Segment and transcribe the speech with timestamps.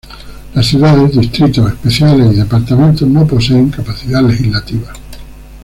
[0.55, 4.91] Las ciudades, distritos especiales y departamentos no poseen capacidad legislativa.